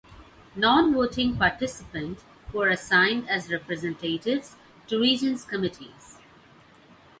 [0.55, 2.17] Non-voting participant
[2.47, 4.55] who are assigned as representatives
[4.87, 6.17] to Regents' committees.